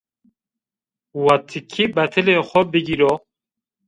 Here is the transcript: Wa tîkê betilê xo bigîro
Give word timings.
Wa 1.23 1.35
tîkê 1.49 1.85
betilê 1.95 2.37
xo 2.49 2.61
bigîro 2.71 3.13